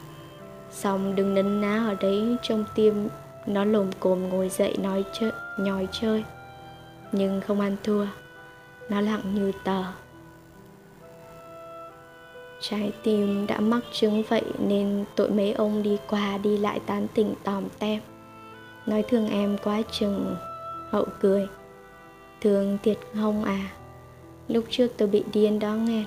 Xong 0.70 1.14
đừng 1.14 1.34
nấn 1.34 1.60
ná 1.60 1.86
ở 1.88 1.96
đấy 2.00 2.36
trong 2.42 2.64
tim 2.74 3.08
Nó 3.46 3.64
lồm 3.64 3.92
cồm 4.00 4.28
ngồi 4.28 4.48
dậy 4.48 4.76
nói 4.78 5.04
chơi, 5.12 5.32
nhòi 5.58 5.88
chơi 5.92 6.24
Nhưng 7.12 7.40
không 7.40 7.60
ăn 7.60 7.76
thua 7.84 8.06
Nó 8.88 9.00
lặng 9.00 9.20
như 9.34 9.52
tờ 9.64 9.82
Trái 12.68 12.92
tim 13.02 13.47
đã 13.47 13.61
mắc 13.61 13.80
chứng 13.92 14.23
vậy 14.28 14.42
nên 14.59 15.04
tội 15.16 15.30
mấy 15.30 15.52
ông 15.52 15.83
đi 15.83 15.99
qua 16.11 16.38
đi 16.38 16.56
lại 16.56 16.80
tán 16.87 17.06
tỉnh 17.14 17.35
tòm 17.44 17.64
tem. 17.78 18.00
Nói 18.87 19.02
thương 19.02 19.28
em 19.28 19.56
quá 19.64 19.83
chừng, 19.90 20.37
Hậu 20.90 21.06
cười. 21.21 21.49
Thương 22.40 22.78
thiệt 22.83 22.99
không 23.14 23.44
à? 23.44 23.71
Lúc 24.49 24.64
trước 24.71 24.88
tôi 24.97 25.09
bị 25.09 25.25
điên 25.33 25.59
đó 25.59 25.75
nghe. 25.75 26.04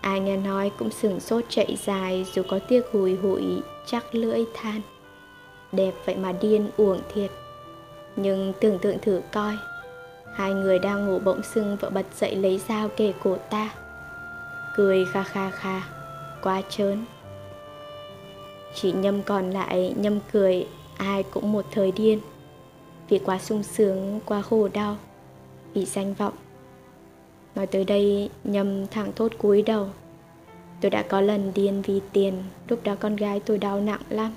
Ai 0.00 0.20
nghe 0.20 0.36
nói 0.36 0.70
cũng 0.78 0.90
sửng 0.90 1.20
sốt 1.20 1.44
chạy 1.48 1.76
dài 1.84 2.26
Dù 2.34 2.42
có 2.48 2.58
tiếc 2.58 2.82
hùi 2.92 3.16
hụi, 3.16 3.44
chắc 3.86 4.14
lưỡi 4.14 4.44
than. 4.54 4.80
Đẹp 5.72 5.94
vậy 6.04 6.16
mà 6.16 6.32
điên 6.32 6.70
uổng 6.76 7.00
thiệt. 7.14 7.30
Nhưng 8.16 8.52
tưởng 8.60 8.78
tượng 8.78 8.98
thử 8.98 9.20
coi, 9.32 9.56
Hai 10.34 10.52
người 10.52 10.78
đang 10.78 11.06
ngủ 11.06 11.18
bỗng 11.18 11.42
sưng 11.42 11.76
vợ 11.80 11.90
bật 11.90 12.06
dậy 12.18 12.36
lấy 12.36 12.60
dao 12.68 12.88
kề 12.88 13.12
cổ 13.22 13.36
ta. 13.50 13.70
Cười 14.76 15.04
kha 15.04 15.22
kha 15.22 15.50
kha. 15.50 15.80
Quá 16.42 16.62
trớn. 16.68 17.04
Chỉ 18.74 18.92
nhâm 18.92 19.22
còn 19.22 19.50
lại 19.50 19.94
nhâm 19.96 20.18
cười 20.32 20.66
Ai 21.00 21.22
cũng 21.22 21.52
một 21.52 21.64
thời 21.70 21.92
điên. 21.92 22.20
Vì 23.08 23.18
quá 23.18 23.38
sung 23.38 23.62
sướng, 23.62 24.20
quá 24.24 24.42
khổ 24.42 24.68
đau 24.68 24.96
Vì 25.74 25.84
danh 25.84 26.14
vọng. 26.14 26.34
Nói 27.54 27.66
tới 27.66 27.84
đây 27.84 28.30
nhâm 28.44 28.86
thẳng 28.86 29.12
thốt 29.16 29.32
cúi 29.38 29.62
đầu. 29.62 29.88
Tôi 30.80 30.90
đã 30.90 31.02
có 31.02 31.20
lần 31.20 31.52
điên 31.54 31.82
vì 31.82 32.00
tiền 32.12 32.42
Lúc 32.68 32.80
đó 32.84 32.94
con 33.00 33.16
gái 33.16 33.40
tôi 33.40 33.58
đau 33.58 33.80
nặng 33.80 34.00
lắm. 34.08 34.34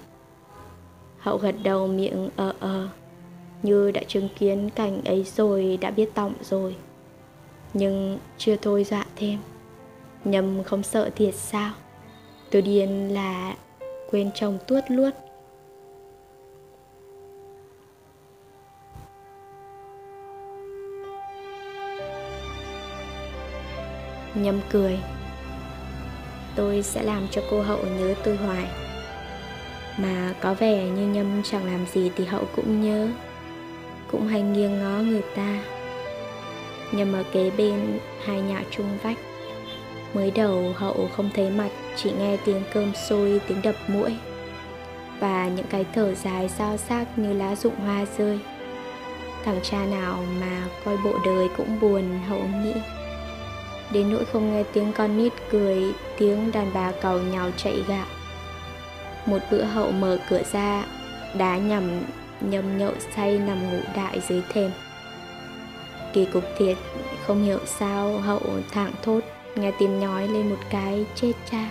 Hậu 1.17 1.37
gật 1.37 1.55
đầu 1.63 1.87
miệng 1.87 2.29
ờ 2.35 2.53
ờ. 2.59 2.87
Như 3.63 3.91
đã 3.91 4.01
chứng 4.07 4.29
kiến 4.39 4.69
cảnh 4.75 5.01
ấy 5.05 5.23
rồi 5.35 5.77
Đã 5.81 5.91
biết 5.91 6.13
tọng 6.13 6.33
rồi. 6.41 6.75
Nhưng 7.73 8.19
chưa 8.37 8.55
thôi 8.55 8.83
dạ 8.83 9.05
thêm. 9.15 9.39
Nhâm 10.23 10.63
không 10.63 10.83
sợ 10.83 11.09
thiệt 11.15 11.35
sao? 11.35 11.71
Tôi 12.51 12.61
điên 12.61 13.13
là 13.13 13.55
quên 14.11 14.31
chồng 14.35 14.57
tuốt 14.67 14.83
luốt 14.89 15.13
Nhâm 24.35 24.59
cười. 24.69 24.99
Tôi 26.55 26.83
sẽ 26.83 27.03
làm 27.03 27.27
cho 27.31 27.41
cô 27.51 27.61
Hậu 27.61 27.79
nhớ 27.85 28.15
tôi 28.23 28.35
hoài. 28.35 28.67
Mà 29.97 30.33
có 30.41 30.53
vẻ 30.53 30.89
như 30.89 31.07
Nhâm 31.07 31.43
chẳng 31.43 31.65
làm 31.65 31.85
gì 31.93 32.11
thì 32.15 32.25
Hậu 32.25 32.43
cũng 32.55 32.81
nhớ. 32.81 33.07
Cũng 34.11 34.27
hay 34.27 34.41
nghiêng 34.41 34.79
ngó 34.79 34.99
người 34.99 35.23
ta. 35.35 35.59
Nhâm 36.91 37.13
ở 37.13 37.23
kế 37.31 37.49
bên 37.49 37.99
hai 38.25 38.41
nhà 38.41 38.63
chung 38.71 38.97
vách. 39.03 39.17
Mới 40.13 40.31
đầu 40.31 40.73
Hậu 40.75 41.09
không 41.15 41.29
thấy 41.35 41.49
mặt 41.49 41.69
Chỉ 41.95 42.11
nghe 42.11 42.37
tiếng 42.45 42.61
cơm 42.73 42.93
sôi, 42.95 43.41
tiếng 43.47 43.61
đập 43.61 43.75
mũi 43.87 44.15
Và 45.19 45.47
những 45.47 45.67
cái 45.69 45.85
thở 45.93 46.15
dài 46.15 46.49
sao 46.49 46.77
xác 46.77 47.05
như 47.15 47.33
lá 47.33 47.55
rụng 47.55 47.75
hoa 47.75 48.05
rơi 48.17 48.39
Thằng 49.45 49.59
cha 49.63 49.85
nào 49.85 50.23
mà 50.39 50.63
coi 50.85 50.97
bộ 50.97 51.13
đời 51.25 51.47
cũng 51.57 51.79
buồn 51.79 52.19
Hậu 52.29 52.41
nghĩ 52.63 52.73
đến 53.93 54.09
nỗi 54.11 54.25
không 54.25 54.53
nghe 54.53 54.63
tiếng 54.73 54.93
con 54.93 55.17
nít 55.17 55.33
cười, 55.51 55.83
tiếng 56.17 56.51
đàn 56.51 56.71
bà 56.73 56.91
cầu 57.01 57.19
nhào 57.19 57.51
chạy 57.57 57.83
gạo. 57.87 58.05
Một 59.25 59.39
bữa 59.51 59.63
hậu 59.63 59.91
mở 59.91 60.17
cửa 60.29 60.41
ra, 60.51 60.85
đá 61.37 61.57
nhầm 61.57 62.03
nhầm 62.41 62.77
nhậu 62.77 62.93
say 63.15 63.39
nằm 63.39 63.71
ngủ 63.71 63.79
đại 63.95 64.21
dưới 64.29 64.41
thềm. 64.53 64.71
Kỳ 66.13 66.25
cục 66.25 66.43
thiệt, 66.57 66.77
không 67.27 67.43
hiểu 67.43 67.59
sao 67.65 68.17
hậu 68.17 68.41
thẳng 68.71 68.91
thốt, 69.03 69.19
nghe 69.55 69.71
tim 69.79 69.99
nhói 69.99 70.27
lên 70.27 70.49
một 70.49 70.59
cái 70.69 71.05
chết 71.15 71.33
cha. 71.51 71.69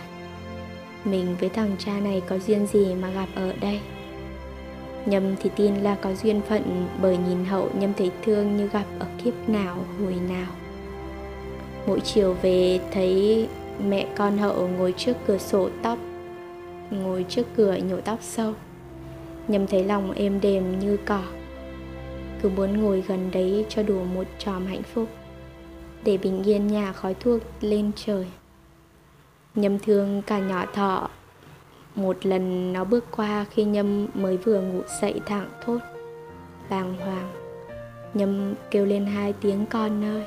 Mình 1.05 1.37
với 1.41 1.49
thằng 1.49 1.77
cha 1.79 1.93
này 2.01 2.23
có 2.29 2.39
duyên 2.39 2.67
gì 2.67 2.95
mà 2.95 3.11
gặp 3.11 3.29
ở 3.35 3.53
đây? 3.61 3.81
Nhâm 5.07 5.37
thì 5.37 5.51
tin 5.57 5.75
là 5.75 5.95
có 5.95 6.15
duyên 6.15 6.41
phận 6.49 6.89
bởi 7.03 7.17
nhìn 7.29 7.45
hậu 7.45 7.71
nhâm 7.75 7.95
thấy 7.95 8.11
thương 8.25 8.57
như 8.57 8.69
gặp 8.69 8.85
ở 8.99 9.07
kiếp 9.25 9.49
nào, 9.49 9.77
hồi 10.01 10.15
nào. 10.29 10.53
Mỗi 11.87 12.01
chiều 12.01 12.37
về 12.43 12.81
thấy 12.93 13.49
mẹ 13.85 14.07
con 14.17 14.39
hậu 14.39 14.69
ngồi 14.69 14.95
trước 14.97 15.17
cửa 15.27 15.39
sổ 15.39 15.69
tóc, 15.83 15.99
Ngồi 16.91 17.25
trước 17.29 17.47
cửa 17.57 17.77
nhổ 17.77 18.01
tóc 18.01 18.19
sâu 18.23 18.55
nhâm 19.49 19.67
thấy 19.67 19.85
lòng 19.85 20.13
êm 20.13 20.41
đềm 20.41 20.79
như 20.79 20.97
cỏ 21.05 21.23
Cứ 22.43 22.49
muốn 22.49 22.83
ngồi 22.83 23.05
gần 23.09 23.31
đấy 23.33 23.67
cho 23.69 23.83
đủ 23.83 24.05
một 24.15 24.27
tròm 24.39 24.67
hạnh 24.67 24.83
phúc 24.83 25.09
để 26.05 26.17
bình 26.17 26.43
yên 26.43 26.67
nhà 26.67 26.93
khói 26.93 27.15
thuốc 27.15 27.41
lên 27.61 27.91
trời. 27.97 28.27
Nhâm 29.55 29.79
thương 29.79 30.23
cả 30.23 30.39
nhỏ 30.39 30.67
thọ. 30.75 31.09
Một 31.95 32.27
lần 32.27 32.73
nó 32.73 32.85
bước 32.85 33.05
qua 33.17 33.47
khi 33.51 33.65
Nhâm 33.65 34.09
mới 34.15 34.37
vừa 34.37 34.61
ngủ 34.61 34.83
dậy 35.01 35.21
thẳng 35.27 35.49
thốt. 35.65 35.79
Bàng 36.71 36.95
hoàng, 36.95 37.33
Nhâm 38.15 38.55
kêu 38.71 38.87
lên 38.87 39.07
hai 39.07 39.33
tiếng 39.33 39.67
con 39.67 40.05
ơi, 40.05 40.25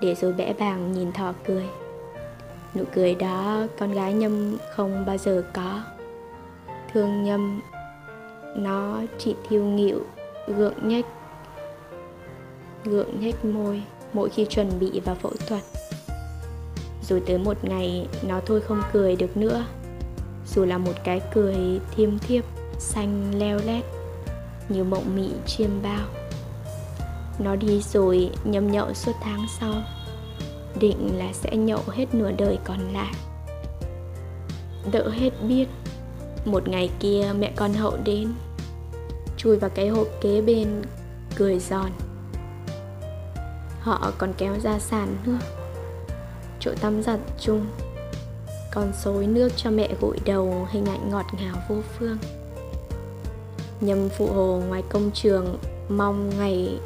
để 0.00 0.14
rồi 0.14 0.32
bẽ 0.32 0.52
bàng 0.58 0.92
nhìn 0.92 1.12
thọ 1.12 1.32
cười. 1.44 1.68
Nụ 2.74 2.84
cười 2.94 3.14
đó 3.14 3.62
con 3.78 3.92
gái 3.92 4.12
nhâm 4.12 4.56
không 4.76 5.06
bao 5.06 5.18
giờ 5.18 5.44
có. 5.52 5.82
Thương 6.92 7.24
nhâm, 7.24 7.60
nó 8.56 9.00
chỉ 9.18 9.36
thiêu 9.48 9.64
nghịu, 9.64 10.00
gượng 10.46 10.88
nhếch 10.88 11.06
gượng 12.84 13.20
nhếch 13.20 13.44
môi 13.44 13.82
mỗi 14.12 14.30
khi 14.30 14.46
chuẩn 14.50 14.78
bị 14.78 15.00
vào 15.00 15.14
phẫu 15.14 15.32
thuật. 15.46 15.62
Rồi 17.08 17.22
tới 17.26 17.38
một 17.38 17.64
ngày, 17.64 18.06
nó 18.22 18.40
thôi 18.46 18.60
không 18.60 18.82
cười 18.92 19.16
được 19.16 19.36
nữa. 19.36 19.64
Dù 20.54 20.64
là 20.64 20.78
một 20.78 20.92
cái 21.04 21.20
cười 21.34 21.80
thiêm 21.96 22.18
thiếp, 22.18 22.44
xanh 22.78 23.38
leo 23.38 23.60
lét, 23.66 23.84
như 24.68 24.84
mộng 24.84 25.16
mị 25.16 25.28
chiêm 25.46 25.70
bao. 25.82 26.06
Nó 27.38 27.56
đi 27.56 27.82
rồi, 27.82 28.30
nhâm 28.44 28.70
nhậu 28.70 28.94
suốt 28.94 29.12
tháng 29.22 29.46
sau. 29.60 29.74
Định 30.80 31.18
là 31.18 31.32
sẽ 31.32 31.56
nhậu 31.56 31.80
hết 31.88 32.14
nửa 32.14 32.30
đời 32.32 32.58
còn 32.64 32.78
lại. 32.92 33.14
Đỡ 34.92 35.08
hết 35.08 35.30
biết, 35.48 35.66
Một 36.44 36.68
ngày 36.68 36.90
kia 37.00 37.32
mẹ 37.38 37.52
con 37.56 37.72
hậu 37.72 37.96
đến. 38.04 38.32
Chui 39.36 39.56
vào 39.56 39.70
cái 39.70 39.88
hộp 39.88 40.06
kế 40.20 40.40
bên, 40.42 40.82
Cười 41.36 41.58
giòn. 41.58 41.90
Họ 43.80 44.12
còn 44.18 44.32
kéo 44.38 44.60
ra 44.60 44.78
sàn 44.78 45.16
nước. 45.24 45.38
Chỗ 46.60 46.70
tắm 46.80 47.02
giặt 47.02 47.20
chung. 47.40 47.66
Còn 48.72 48.92
xối 48.92 49.26
nước 49.26 49.48
cho 49.56 49.70
mẹ 49.70 49.88
gội 50.00 50.18
đầu, 50.24 50.66
Hình 50.70 50.86
ảnh 50.86 51.10
ngọt 51.10 51.26
ngào 51.40 51.56
vô 51.68 51.76
phương. 51.98 52.18
Nhầm 53.80 54.08
phụ 54.08 54.26
hồ 54.26 54.62
ngoài 54.68 54.82
công 54.88 55.10
trường, 55.14 55.58
Mong 55.88 56.30
ngày 56.38 56.78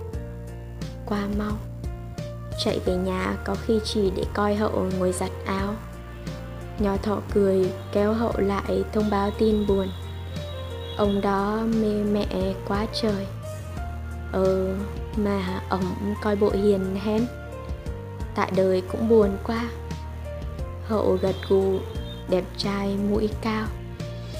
qua 1.07 1.29
mau. 1.39 1.53
Chạy 2.65 2.81
về 2.85 2.97
nhà 2.97 3.37
có 3.45 3.55
khi 3.67 3.81
chỉ 3.85 4.13
để 4.17 4.25
coi 4.35 4.55
hậu 4.55 4.87
ngồi 4.99 5.13
giặt 5.13 5.31
áo. 5.47 5.75
Nhỏ 6.79 6.97
thọ 7.03 7.19
cười, 7.35 7.73
kéo 7.93 8.13
hậu 8.13 8.33
lại 8.37 8.85
thông 8.93 9.11
báo 9.11 9.31
tin 9.39 9.67
buồn. 9.67 9.89
Ông 10.97 11.21
đó 11.21 11.63
mê 11.81 12.03
mẹ 12.13 12.55
quá 12.69 12.87
trời. 12.93 13.27
Ừ 14.33 14.75
mà 15.16 15.61
ổng 15.68 16.14
coi 16.23 16.37
bộ 16.37 16.50
hiền 16.50 16.97
hen. 17.04 17.26
Tại 18.35 18.52
đời 18.56 18.83
cũng 18.92 19.09
buồn 19.09 19.30
quá. 19.47 19.64
Hậu 20.87 21.18
gật 21.23 21.37
gù, 21.49 21.78
Đẹp 22.28 22.44
trai, 22.56 22.97
mũi 23.11 23.28
cao. 23.42 23.66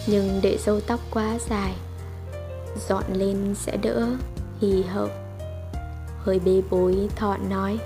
Nhưng 0.07 0.41
để 0.43 0.59
râu 0.59 0.81
tóc 0.81 1.01
quá 1.11 1.39
dài, 1.49 1.75
Dọn 2.89 3.05
lên 3.13 3.55
sẽ 3.55 3.77
đỡ 3.77 4.09
Hì 4.61 4.83
hậu. 4.83 5.09
Hơi 6.19 6.41
bê 6.45 6.63
bối 6.71 7.09
thọ 7.17 7.37
nói, 7.51 7.79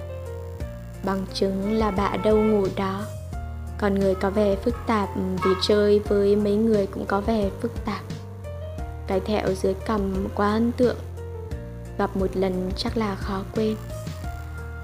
bằng 1.04 1.26
chứng 1.35 1.73
là 1.73 1.90
bà 1.90 2.16
đâu 2.25 2.37
ngủ 2.37 2.66
đó. 2.76 3.04
Còn 3.78 3.95
người 3.95 4.14
có 4.14 4.30
vẻ 4.30 4.57
phức 4.57 4.75
tạp 4.87 5.09
vì 5.45 5.50
chơi 5.62 5.99
với 5.99 6.37
mấy 6.37 6.57
người 6.57 6.87
cũng 6.87 7.07
có 7.07 7.21
vẻ 7.21 7.50
phức 7.61 7.85
tạp. 7.85 8.00
Cái 9.07 9.21
thẹo 9.21 9.54
dưới 9.54 9.75
cằm 9.75 10.28
quá 10.35 10.52
ấn 10.52 10.73
tượng 10.73 10.97
gặp 11.99 12.17
một 12.17 12.26
lần 12.35 12.71
chắc 12.76 12.97
là 12.97 13.14
khó 13.14 13.43
quên. 13.55 13.76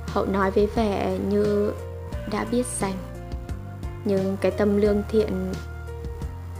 Hậu 0.07 0.27
nói 0.27 0.51
với 0.51 0.67
vẻ 0.67 1.19
như 1.29 1.73
đã 2.31 2.45
biết 2.51 2.67
dành 2.67 2.97
nhưng 4.05 4.37
cái 4.41 4.51
tâm 4.51 4.77
lương 4.77 5.03
thiện, 5.11 5.53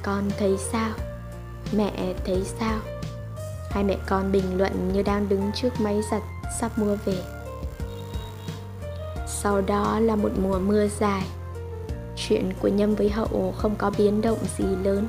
con 0.03 0.31
thấy 0.39 0.57
sao? 0.59 0.91
Mẹ 1.73 2.15
thấy 2.25 2.43
sao? 2.61 2.79
Hai 3.71 3.85
mẹ 3.85 3.97
con 4.07 4.33
bình 4.33 4.59
luận 4.59 4.93
như 4.93 5.03
đang 5.03 5.29
đứng 5.29 5.51
trước 5.55 5.81
máy 5.81 6.01
giặt 6.11 6.23
sắp 6.61 6.79
mua 6.79 6.97
về. 7.05 7.19
Sau 9.27 9.61
đó 9.61 10.01
là 10.01 10.17
một 10.17 10.31
mùa 10.43 10.59
mưa 10.59 10.89
dài, 10.89 11.23
chuyện 12.17 12.53
của 12.61 12.69
nhâm 12.69 12.95
với 12.95 13.11
hậu 13.11 13.55
không 13.59 13.77
có 13.77 13.91
biến 13.99 14.21
động 14.21 14.39
gì 14.59 14.65
lớn. 14.83 15.09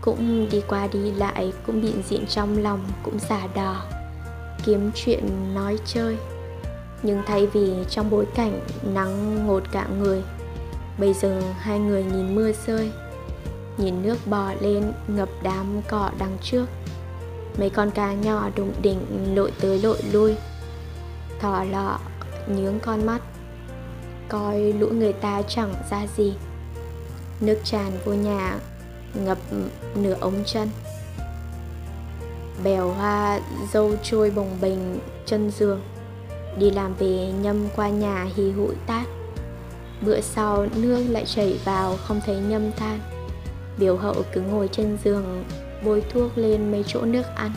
Cũng 0.00 0.48
đi 0.50 0.62
qua 0.68 0.86
đi 0.86 1.10
lại, 1.10 1.52
cũng 1.66 1.82
bị 1.82 1.94
diện 2.08 2.26
trong 2.26 2.62
lòng, 2.62 2.84
cũng 3.02 3.18
giả 3.28 3.48
đò 3.54 3.97
kiếm 4.68 4.90
chuyện 4.94 5.54
nói 5.54 5.78
chơi. 5.84 6.16
Nhưng 7.02 7.22
thay 7.26 7.46
vì 7.46 7.72
trong 7.90 8.10
bối 8.10 8.26
cảnh 8.34 8.60
nắng 8.94 9.46
ngột 9.46 9.62
cả 9.72 9.86
người, 9.98 10.22
bây 10.98 11.14
giờ 11.14 11.42
hai 11.58 11.78
người 11.78 12.04
nhìn 12.04 12.34
mưa 12.34 12.52
rơi, 12.66 12.92
nhìn 13.78 14.02
nước 14.02 14.16
bò 14.26 14.52
lên 14.60 14.92
ngập 15.08 15.28
đám 15.42 15.80
cỏ 15.88 16.10
đằng 16.18 16.36
trước. 16.42 16.66
Mấy 17.58 17.70
con 17.70 17.90
cá 17.90 18.12
nhỏ 18.12 18.50
đụng 18.56 18.72
đỉnh 18.82 19.00
lội 19.34 19.52
tới 19.60 19.78
lội 19.78 19.98
lui, 20.12 20.34
thỏ 21.40 21.64
lọ 21.70 21.98
nhướng 22.46 22.80
con 22.80 23.06
mắt, 23.06 23.22
coi 24.28 24.72
lũ 24.72 24.88
người 24.92 25.12
ta 25.12 25.42
chẳng 25.48 25.74
ra 25.90 26.06
gì. 26.16 26.34
Nước 27.40 27.58
tràn 27.64 27.92
vô 28.04 28.12
nhà, 28.12 28.58
ngập 29.14 29.38
nửa 29.94 30.16
ống 30.20 30.44
chân 30.46 30.68
bèo 32.64 32.90
hoa, 32.90 33.40
dâu 33.72 33.92
trôi 34.02 34.30
bồng 34.30 34.58
bềnh, 34.60 34.78
chân 35.26 35.50
giường. 35.50 35.80
Đi 36.58 36.70
làm 36.70 36.94
về 36.94 37.32
nhâm 37.42 37.68
qua 37.76 37.88
nhà 37.88 38.26
hì 38.36 38.50
hụi 38.50 38.74
tát. 38.86 39.06
Bữa 40.00 40.20
sau 40.20 40.66
nước 40.76 41.04
lại 41.08 41.24
chảy 41.26 41.58
vào, 41.64 41.96
không 41.96 42.20
thấy 42.26 42.36
nhâm 42.36 42.72
than. 42.72 43.00
Biểu 43.78 43.96
hậu 43.96 44.14
cứ 44.32 44.40
ngồi 44.40 44.68
trên 44.72 44.98
giường, 45.04 45.44
bôi 45.84 46.02
thuốc 46.12 46.38
lên 46.38 46.72
mấy 46.72 46.84
chỗ 46.86 47.02
nước 47.02 47.26
ăn. 47.36 47.50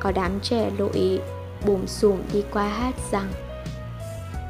Có 0.00 0.12
đám 0.12 0.40
trẻ 0.40 0.70
lội 0.78 1.20
bùm 1.66 1.86
xùm 1.86 2.18
đi 2.32 2.44
qua 2.52 2.68
hát 2.68 2.94
rằng, 3.10 3.32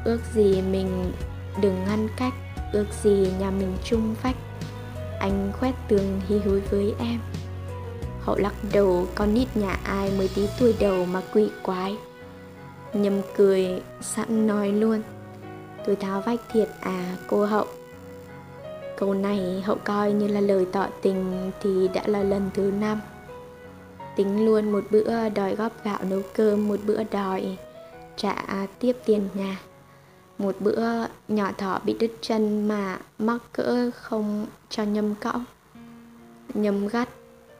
ước 0.04 0.18
gì 0.34 0.62
mình 0.62 1.12
đừng 1.60 1.84
ngăn 1.84 2.08
cách, 2.16 2.34
ước 2.72 2.86
gì 3.02 3.28
nhà 3.40 3.50
mình 3.50 3.76
chung 3.84 4.14
vách. 4.22 4.36
Anh 5.20 5.52
khoét 5.60 5.74
tường 5.88 6.20
hí 6.28 6.38
hối 6.38 6.60
với 6.60 6.94
em 6.98 7.20
hậu 8.24 8.36
lắc 8.36 8.54
đầu, 8.72 9.06
con 9.14 9.34
nít 9.34 9.56
nhà 9.56 9.78
ai 9.84 10.12
mới 10.18 10.30
tí 10.34 10.48
tuổi 10.58 10.74
đầu 10.80 11.04
mà 11.04 11.22
quỷ 11.32 11.50
quái? 11.62 11.96
Nhầm 12.92 13.20
cười, 13.36 13.82
sẵn 14.00 14.46
nói 14.46 14.72
luôn, 14.72 15.02
tôi 15.86 15.96
tháo 15.96 16.20
vách 16.20 16.40
thiệt 16.52 16.68
à 16.80 17.16
cô 17.26 17.44
hậu? 17.44 17.66
Câu 18.96 19.14
này 19.14 19.62
hậu 19.66 19.76
coi 19.84 20.12
như 20.12 20.26
là 20.26 20.40
lời 20.40 20.66
tỏ 20.72 20.86
tình 21.02 21.50
thì 21.62 21.88
đã 21.94 22.02
là 22.06 22.22
lần 22.22 22.50
thứ 22.54 22.72
năm. 22.80 23.00
Tính 24.16 24.46
luôn 24.46 24.72
một 24.72 24.84
bữa 24.90 25.28
đòi 25.28 25.54
góp 25.54 25.84
gạo 25.84 25.98
nấu 26.10 26.20
cơm, 26.34 26.68
một 26.68 26.80
bữa 26.86 27.02
đòi 27.10 27.56
trả 28.16 28.66
tiếp 28.78 28.96
tiền 29.04 29.28
nhà. 29.34 29.60
Một 30.38 30.56
bữa 30.60 31.06
nhỏ 31.28 31.52
thỏ 31.58 31.80
bị 31.84 31.96
đứt 32.00 32.12
chân 32.20 32.68
mà 32.68 32.98
mắc 33.18 33.38
cỡ 33.52 33.90
không 33.96 34.46
cho 34.70 34.82
nhâm 34.82 35.14
cõng. 35.14 35.44
Nhâm 36.54 36.88
gắt 36.88 37.08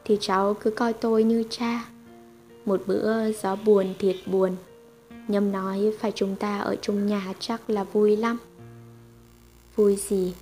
thì 0.04 0.18
cháu 0.20 0.54
cứ 0.54 0.70
coi 0.70 0.92
tôi 0.92 1.24
như 1.24 1.44
cha. 1.50 1.84
Một 2.64 2.82
bữa 2.86 3.32
gió 3.32 3.56
buồn 3.56 3.94
thiệt 3.98 4.16
buồn, 4.26 4.56
nhâm 5.28 5.52
nói 5.52 5.92
phải 6.00 6.12
chúng 6.14 6.36
ta 6.36 6.58
ở 6.58 6.76
chung 6.82 7.06
nhà 7.06 7.34
chắc 7.38 7.70
là 7.70 7.84
vui 7.84 8.16
lắm. 8.16 8.38
Vui 9.76 9.96
gì? 9.96 10.34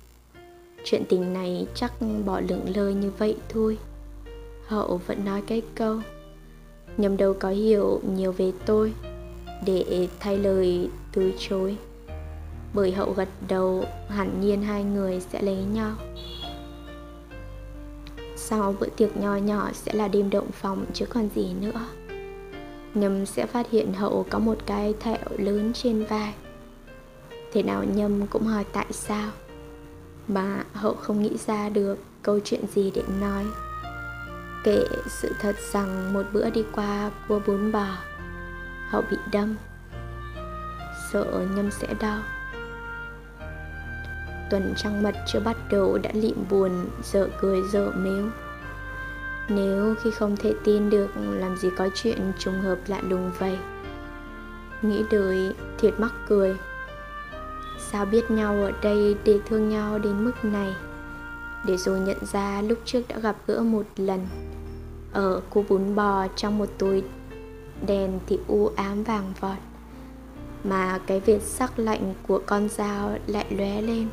Chuyện 0.83 1.03
tình 1.09 1.33
này 1.33 1.67
chắc 1.75 1.93
bỏ 2.25 2.39
lửng 2.39 2.65
lơ 2.75 2.89
như 2.89 3.11
vậy 3.17 3.37
thôi. 3.49 3.77
Hậu 4.67 5.01
vẫn 5.07 5.25
nói 5.25 5.41
cái 5.47 5.61
câu, 5.75 5.99
nhâm 6.97 7.17
đâu 7.17 7.33
có 7.39 7.49
hiểu 7.49 8.01
nhiều 8.15 8.31
về 8.31 8.51
tôi, 8.65 8.93
để 9.65 10.07
thay 10.19 10.37
lời 10.37 10.89
từ 11.11 11.31
chối. 11.39 11.77
Bởi 12.73 12.91
hậu 12.91 13.13
gật 13.13 13.29
đầu, 13.47 13.85
hẳn 14.07 14.41
nhiên 14.41 14.61
hai 14.61 14.83
người 14.83 15.21
sẽ 15.31 15.41
lấy 15.41 15.57
nhau 15.73 15.91
sau 18.51 18.75
bữa 18.79 18.87
tiệc 18.97 19.17
nho 19.17 19.35
nhỏ 19.35 19.69
sẽ 19.73 19.93
là 19.93 20.07
đêm 20.07 20.29
động 20.29 20.51
phòng, 20.51 20.85
chứ 20.93 21.05
còn 21.05 21.29
gì 21.35 21.53
nữa. 21.61 21.85
Nhâm 22.93 23.25
sẽ 23.25 23.45
phát 23.45 23.69
hiện 23.71 23.93
hậu 23.93 24.25
có 24.29 24.39
một 24.39 24.57
cái 24.65 24.93
thẹo 24.99 25.17
lớn 25.37 25.71
trên 25.73 26.05
vai. 26.05 26.33
Thế 27.53 27.63
nào 27.63 27.83
nhâm 27.83 28.27
cũng 28.27 28.43
hỏi 28.43 28.65
tại 28.73 28.85
sao? 28.91 29.31
Mà 30.27 30.63
hậu 30.73 30.93
không 30.93 31.21
nghĩ 31.21 31.37
ra 31.47 31.69
được 31.69 31.97
câu 32.21 32.39
chuyện 32.43 32.65
gì 32.73 32.91
để 32.95 33.03
nói. 33.21 33.45
Kể 34.63 34.83
sự 35.09 35.31
thật 35.39 35.55
rằng 35.71 36.13
một 36.13 36.23
bữa 36.33 36.49
đi 36.49 36.63
qua 36.71 37.11
cua 37.27 37.39
bún 37.47 37.71
bò, 37.71 37.87
hậu 38.89 39.01
bị 39.11 39.17
đâm. 39.31 39.55
Sợ 41.11 41.45
nhâm 41.55 41.71
sẽ 41.71 41.87
đau. 41.99 42.19
Tuần 44.49 44.73
trăng 44.77 45.03
mật 45.03 45.15
chưa 45.27 45.39
bắt 45.39 45.57
đầu 45.69 45.97
đã 45.97 46.11
lịm 46.13 46.35
buồn, 46.49 46.71
dở 47.03 47.29
cười 47.41 47.61
dở 47.71 47.91
mếu 47.95 48.25
nếu 49.49 49.95
khi 50.03 50.11
không 50.11 50.37
thể 50.37 50.53
tin 50.63 50.89
được 50.89 51.07
làm 51.15 51.57
gì 51.57 51.69
có 51.77 51.89
chuyện 51.95 52.31
trùng 52.39 52.61
hợp 52.61 52.77
lạ 52.87 53.01
lùng 53.09 53.31
vậy, 53.39 53.57
nghĩ 54.81 55.03
đời 55.11 55.53
thiệt 55.77 55.93
mắc 55.99 56.13
cười. 56.27 56.55
Sao 57.79 58.05
biết 58.05 58.31
nhau 58.31 58.53
ở 58.53 58.71
đây 58.81 59.15
để 59.23 59.39
thương 59.49 59.69
nhau 59.69 59.99
đến 59.99 60.25
mức 60.25 60.45
này? 60.45 60.75
Để 61.65 61.77
rồi 61.77 61.99
nhận 61.99 62.25
ra 62.25 62.61
lúc 62.61 62.79
trước 62.85 63.01
đã 63.07 63.19
gặp 63.19 63.35
gỡ 63.47 63.61
một 63.61 63.85
lần. 63.97 64.27
Ở 65.13 65.41
cô 65.49 65.65
bún 65.69 65.95
bò 65.95 66.27
trong 66.35 66.57
một 66.57 66.69
túi 66.77 67.03
đèn 67.87 68.19
thì 68.27 68.39
u 68.47 68.71
ám 68.75 69.03
vàng 69.03 69.33
vọt, 69.39 69.57
mà 70.63 70.99
cái 71.07 71.19
vệt 71.19 71.41
sắc 71.41 71.79
lạnh 71.79 72.13
của 72.27 72.41
con 72.45 72.69
dao 72.69 73.17
lại 73.27 73.45
lóe 73.49 73.81
lên. 73.81 74.07